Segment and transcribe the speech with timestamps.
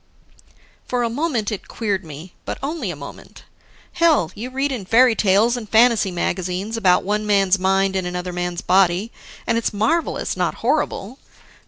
[0.87, 3.43] For a moment, it queered me, but only a moment.
[3.93, 8.33] Hell, you read in fairy tales and fantasy magazines about one man's mind in another
[8.33, 9.11] man's body,
[9.45, 11.19] and it's marvelous, not horrible.